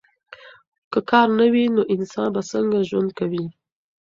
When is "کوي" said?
3.19-3.45